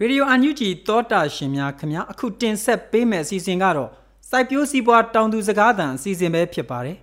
[0.00, 3.90] ရေဒီယိုအန်ယူဂျီသောတာရှင်များခင်ဗျာအခုတင်ဆက်ပေးမယ့်အစီအစဉ်ကတော့
[4.30, 6.98] စိုက်ပျိုးစီးပွားတောင်သူစကားသံအစီအစဉ်ပဲဖြစ်ပါတယ်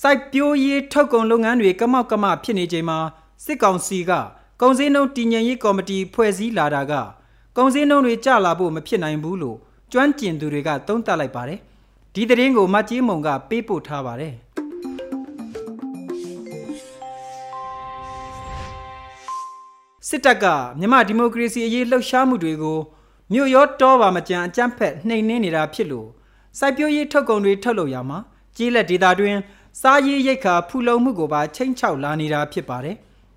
[0.00, 2.98] စိုက်ပျိုးရေးထုတ်ကုန်လုပ်ငန်းတွေကမောက်ကမဖြစ်နေချိန်မှာ
[3.44, 4.12] စစ်ကောင်စီက
[4.60, 6.92] ကုန်စည်နှုန်းတည်ငြိမ်ရေးကော်မတီဖွဲ့စည်းလာတာက
[7.56, 9.58] ကုန်စည်နှုန်းတွေကျလာဖို့မဖြစ်နိုင်ဘူးလို့
[9.92, 11.60] ကျွမ်းကျင်သူတွေကသုံးသပ်လိုက်ပါတယ်
[12.14, 14.32] ဒီသတင်းကိုမတ်ကြီးမုံကပေးပို့ထားပါတယ်
[20.08, 20.44] စစ်တပ်က
[20.78, 22.78] မြန်မာဒီမိုကရေစီအရေးလှုပ်ရှားမှုတွေကို
[23.32, 26.08] မြို့ရောတောပါမကြံအကြမ်းဖက်နှိမ်နင်းနေတာဖြစ်လို့
[26.58, 28.18] စိုက်ပျိုးရေးထုတ်ကုန်တွေထုတ်လုပ်ရမှာ
[28.56, 29.36] ကြီးလက်ဒေတာတွင်
[29.80, 32.96] စားရေးရိတ်ခါဖူလုံမှုကိုပါချိန်ချောက်လာနေတာဖြစ်ပါတယ်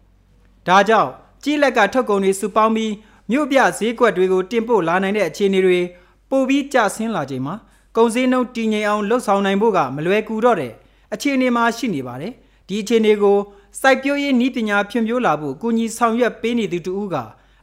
[0.67, 1.11] ။ဒါကြောင့်
[1.43, 2.93] ကြီးလက်ကထုတ်ကုန်တွေစုပေါင်းပြီး
[3.31, 5.79] မြို့ပြဈေးကွက်တွေကိုတင်ပို့လာနိုင်တဲ့အခြေအနေတွေ
[6.29, 7.55] ပိုပြီးကျဆင်းလာချိန်မှာ
[7.97, 10.73] ကုန်စည်နှုန်းတည်ငြိမ်အောင်လှုပ်ဆောင်နိုင်ဖို့ကမလွယ်ကူတော့တဲ့
[11.13, 12.33] အခြေအနေမှာရှိနေပါတယ်။
[12.67, 13.37] ဒီအခြေအနေကို
[13.79, 17.15] စိုက်ပျိုးရေးနည်းပညာဖြန့်ဖြိုးလာဖို့ကူညီဆောင်ရွက်ပေးနေသူတူဦးက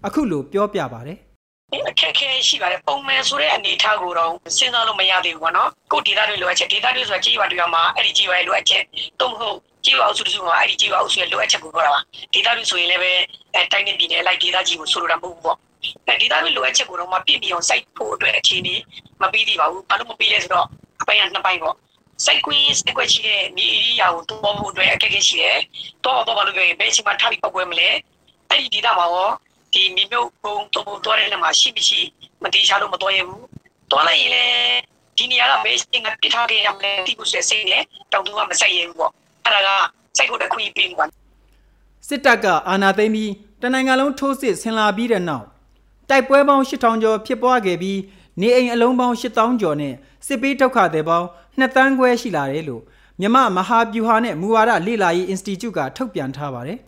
[0.06, 1.18] အခုလိုပြောပြပါတယ်
[1.88, 8.82] အခက်ခဲရှိပါတယ်ပုံမှန်ဆိုတဲ့အနေအထားကိုတော့စဉ်းစားလို့မရသေးဘူးပေါ့နော်ကိုဒေတာတွေလိုအပ်ချက်ဒေတာတွေဆိုတာကြီးရွာတွေမှာအဲ့ဒီကြီးရွာရဲ့လိုအပ်ချက်
[9.20, 12.00] တော့မဟုတ်ကြီးရွာအုပ်စုတစုကအဲ့ဒီကြီးရွာအုပ်စုရဲ့လိုအပ်ချက်ကိုပြောတာပါ
[12.34, 13.12] ဒေတာတွေဆိုရင်လည်းပဲ
[13.54, 15.56] အဲတိုင်းနေပြည်နယ်လိုက်ဒေတာကြီးကိုဆိုလိုတာမဟုတ်ဘူးပေါ့
[16.08, 18.74] အဲဒေတာတွေလိုအပ်ချက်ကိုတော့မပြည့်မီအောင်စိုက်ဖို့အတွက်အခြေအနေ
[19.22, 20.66] မပြီးသေးပါဘူးဘာလို့မပြီးလဲဆိုတော့
[21.02, 21.74] အပိုင်းကနှစ်ပိုင်းပေါ့
[22.24, 25.58] စိုက်ကွင်းစိုက်ကွက်ရှိတဲ့မြေဧရိယာကိုတိုးဖို့အတွက်အခက်အခဲရှိတယ်
[26.04, 27.88] တော့တော့ဘာလို့ပြောရင်ဘယ်အချိန်မှထားပြီးပောက်ကွဲမလဲ
[28.50, 29.30] အဲ့ဒီဒေတာမှာရော
[29.72, 32.00] ဒီမြေမြုပ်ပုံတုံးတော်တဲ့နေရာမှာရှိမရှိ
[32.42, 33.44] မတိချလို့မတော်ရဘူး
[33.90, 34.78] တော်လိုက်ရင်လည်း
[35.16, 39.12] ဒီနေရာကဘေးစင်ကပြထားခဲ့ရမလဲတိဖို့စိတ်နဲ့တောင်သူကမဆိုင်ရဘူးပေါ့
[39.44, 39.68] အဲ့ဒါက
[40.16, 41.06] စိုက်ဖို့တခွင့်ပေးမှာ
[42.08, 43.32] စစ်တပ်ကအာဏာသိမ်းပြီး
[43.62, 45.46] တနိုင်ငံလုံးထိုးစစ်ဆင်လာပြီးတဲ့နောက်
[46.10, 47.98] တိုက်ပွဲပေါင်း8000ကျော်ဖြစ်ပွားခဲ့ပြီး
[48.40, 49.94] နေအိမ်အလုံးပေါင်း8000ကျော်နဲ့
[50.26, 51.26] စစ်ပေးဒုက္ခသည်ပေါင်း
[51.58, 52.82] 2တန်းခွဲရှိလာတယ်လို့
[53.20, 56.78] မြမမဟာဗျူဟာနဲ့မူဝါဒလေ့လာရေး Institute ကထုတ်ပြန်ထားပါတယ်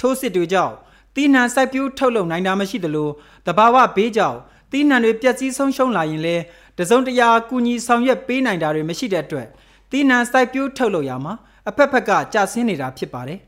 [0.00, 0.74] ထိုးစစ်တွေကြောင့်
[1.14, 3.08] တီးနှံစိုက်ပျိုးထုတ်လုပ်နိုင်တာမရှိသလို
[3.46, 4.38] တဘာဝဘေးကြောင့်
[4.72, 6.42] တီးနှံတွေပျက်စီးဆုံးရှုံးလာရင်လည်း
[6.78, 9.46] တစုံတရာကူညီဆောင်ရွက်ပေးနိုင်တာတွေမရှိတဲ့အတွက်
[9.90, 11.34] တီးနှံစိုက်ပျိုးထုတ်လုပ်ရမှာ
[11.68, 13.40] အဖက်ဖက်ကကြာဆင်းနေတာဖြစ်ပါတယ်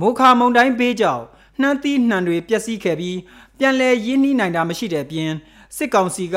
[0.00, 1.24] မိုးခါမုန်တိုင်းဘေးကြောင့်
[1.60, 3.18] နှမ်းသီးနှံတွေပျက်စီးခဲ့ပြီး
[3.58, 5.30] ပြန်လည်ရင်းနှီးနိုင်တာမရှိတဲ့အပြင်
[5.76, 6.36] စစ်ကောင်စီက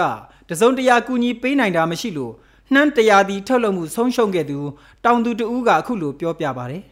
[0.50, 2.34] တစုံတရာကူညီပေးနိုင်တာမရှိလို့
[2.74, 4.60] နှမ်းတရာဒီထုတ်လုပ်မှုဆုံးရှုံးခဲ့သူ
[5.06, 6.84] တောင်သူတဦးကအခုလိုပြောပြပါတယ်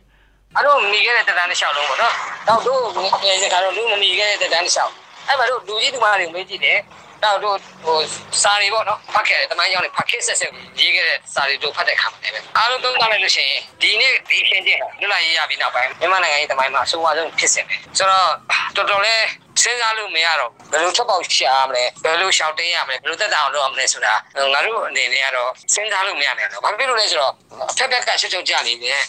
[0.56, 2.14] အဲ့တော့မိခဲ့တဲ့တန်းတစ်လျှောက်လုံးပေါ့နော်
[2.48, 2.82] တော့တို့
[3.26, 4.92] ငယ်စကားတော့လူမမိခဲ့တဲ့တန်းတစ်လျှောက်
[5.28, 6.80] အဲ့မှာတို့လူကြီးသူမတွေမေးကြည့်တယ်
[7.24, 7.98] တော့တို့ဟို
[8.42, 18.28] စာတွေပေါ့နော်ဖတ်ခဲ့တယ်တမိုင်းကြောင်းတွေဖတ်ခဲ့ဆက်ဆက်ရေးခဲ့တဲ့စာတွေတို့ဖတ်တဲ့ခါမှာလည်းပဲအားလုံးသုံးသပ်လိုက်လို့ရှိရင်ဒီနေ့ဒီရှင်းချင်းလွတ်လပ်ရေးရပြီးနောက်ပိုင်းမြန်မာနိုင်ငံရေးတမိုင်းမှာအဆိုးအဆုံးဖြစ်စဉ်ပဲဆိုတော့
[18.76, 19.24] တော်တော်လေး
[19.62, 24.14] စဉ်းစားလို့မရတော့ဘယ်လိုထွက်ပေါက်ရှာမလဲဘယ်လိုရှောက်တင်းရမလဲဘယ်လိုသက်သာအောင်လုပ်ရမလဲဆိုတာ
[24.54, 27.34] ငါတို့အနေနဲ့ကတော့စဉ်းစားလို့မရနိုင်တော့ဘာဖြစ်လို့လဲဆိုတော့
[27.72, 29.02] အဖက်ဖက်ကချွတ်ချွတ်ကြနေတယ်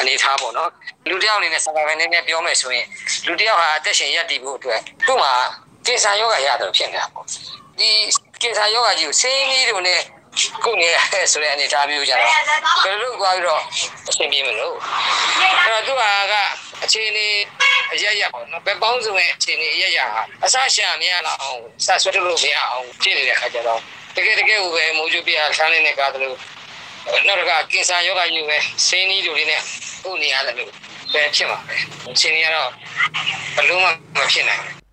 [0.00, 0.70] အနေထားပေါ့နော်
[1.08, 2.86] လူတယောက်အနေနဲ့စကားပဲနည်းနည်းပြောမယ်ဆိုရင်
[3.26, 5.32] လူတယောက်ဟာအသက်ရှင်ရပ်တည်ဖို့အတွက်သူ့မှာ
[5.86, 7.90] ကင်ဆာယောဂရတယ်ဖြစ်နေတာပေါ့ဒီ
[8.42, 10.00] ကင်ဆာယောဂကြီးကိုစိင်းကြီးတို့နဲ့
[10.64, 10.96] ကုနေရ
[11.32, 12.30] ဆိုတဲ့အနေထားမျိုးကြတော့
[12.84, 13.62] ဘယ်လိုကြွားပြီးတော့
[14.08, 14.74] အဆင်ပြေမလို့
[15.64, 16.02] အဲ့တော့သူက
[16.84, 17.26] အခြေအနေ
[17.92, 23.80] အရရပေါ့နော်ဘယ်ပေါင်းစုံရဲ့အခြေအနေအရရဟာအဆရှာမရလောက်အောင်စဆွတ်လို့မရအောင်ဖြစ်နေတဲ့ခါကျတော့
[24.16, 26.36] တကယ်တကယ်ကိုပဲမိုးကြပြဆန်းနေတဲ့ကားတို့
[27.26, 29.60] နောက်တစ်ခါကင်ဆာယောဂကြီးပဲစိင်းကြီးတို့လေးနဲ့
[30.08, 30.70] ဥနေရတယ်လို့
[31.12, 31.76] ပဲဖြစ်မှာပဲ
[32.12, 32.70] အခြေအနေကတော့
[33.56, 34.83] ဘလို့မှမဖြစ်နိုင်ဘူး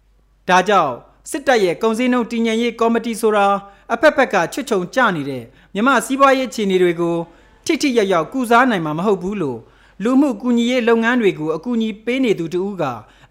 [0.50, 0.94] ဒါကြောင့်
[1.30, 3.46] စစ်တပ်ရဲ့ကုန်စည်နှုန်းတည်ငြိမ်ရေးကော်မတီဆိုတာ
[3.94, 5.44] အဖက်ဖက်ကချွတ်ချုံကြနေတဲ့
[5.76, 7.18] မြမစီးပွားရေးအခြေအနေတွေကို
[7.66, 9.60] ထိထိရောက်ရောက်ကုစားနိုင်မှာမဟုတ်ဘူးလို့
[10.04, 12.84] လူမှုကူညီရေးလုပ်ငန်းတွေကိုအကူအညီပေးနေသူတူက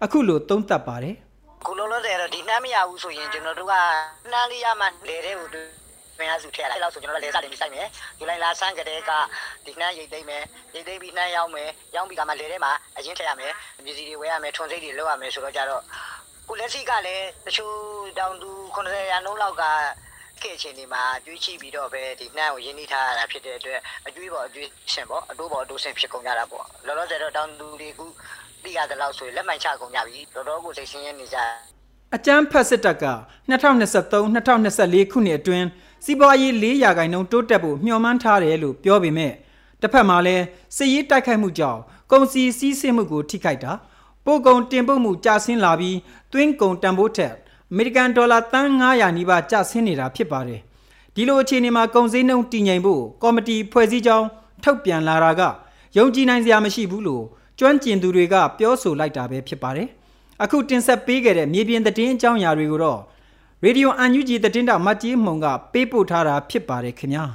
[0.03, 1.15] အခုလိုသုံးသပ်ပါတယ်
[1.65, 3.73] ခုလုံးလို့တယ်တော့ဒီနှမ်းမရဘူးဆိုရင်ကျွန်တော်တို့က
[4.31, 5.47] နှမ်းလေးရမှလေတဲ့ဟို
[6.17, 7.87] ပင်ရစုထည့်လိုက်အဲ့လောက်ဆိုကျွန်တော်လည်းလေစားတင်ပြီးစိုက်မယ်
[8.19, 9.11] ဒီလိုက်လာဆန်းကတဲ့က
[9.65, 10.43] ဒီနှမ်းရိတ်သိမ့်မယ်
[10.73, 13.53] ရိတ်သိမ့်ပြီးနှမ်းရောက်မယ်ရောက်ပြီးကမှလေထဲမှာအရင်ထည့်ရမယ်
[13.85, 15.81] ပစ္စည်းတွေဝယ်ရမယ်ထွန်စိတ်တွေလုပ်ရမယ်ဆိုတော့ကြတော့
[16.49, 17.73] ကိုလက်ရှိကလည်းတချို့
[18.19, 19.63] တောင်သူ90ရာနှုန်းလောက်က
[20.43, 28.05] ခဲ့ချင်းဒီမှာကျွေးချိပြီးတော့ပဲဒီနှမ်းကိုရင်းနှီးထားရတာဖြစ်တဲ့အတွက်အကျွေးပေါ်အကျွေးရှင်ပေါ့အတိုးပေါ်အတိုးရှင်ဖြစ်ကုန်ကြတာပေါ့လောလောဆယ်တော့တောင်သူတွေကူ
[28.63, 31.37] သိရတဲ့လောက်ဆိုရင်လက်မှန်ချကုန်ကြပြီတော်တော်ကိုစိတ်ဆင်းရဲနေကြ
[32.15, 33.05] အကြမ်းဖက်စစ်တပ်က
[33.49, 35.67] 2023-2024ခုနှစ်အတွင်း
[36.05, 39.33] စီးပွားရေး4ရာခိုင်နှုန်းတိုးတက်ဖို့မျှော်မှန်းထားတယ်လို့ပြောပေမဲ့
[39.81, 40.43] တစ်ဖက်မှာလည်း
[40.77, 41.81] စစ်ရေးတိုက်ခိုက်မှုကြောင့်
[42.11, 43.71] ကုန်စည်စည်းစိမ်မှုကိုထိခိုက်တာ
[44.25, 45.97] ပို့ကုန်တင်ပို့မှုကျဆင်းလာပြီး
[46.31, 47.33] သွင်းကုန်တန်ဖိုးထက်
[47.71, 50.61] အမေရိကန်ဒေါ်လာတန်း900နီးပါးကျဆင်းနေတာဖြစ်ပါတယ်
[51.15, 54.27] ဒီလိုအခြေအနေမှာကုန်စည်နှုန်းတည်ငြိမ်ဖို့ကော်မတီဖွဲ့စည်းကြောင်း
[54.63, 55.41] ထုတ်ပြန်လာတာက
[55.97, 57.23] ယုံကြည်နိုင်စရာမရှိဘူးလို့
[57.59, 59.87] ကျွမ်းကျင်သူတွေကပြောဆိုလိုက်တာပဲဖြစ်ပါတယ်
[60.43, 62.99] အခုတင်ဆက်ပေးခဲ့တဲ့မြေပြင်သတင်းအကြောင်းအရာတွေကိုတော့
[63.63, 67.25] ရေဒီယိုအန်ယူဂျီသတင်းတောက်မတ်ကြီးမှုံကပေးပို့ထားတာဖြစ်ပါတယ်ခင်ဗျာ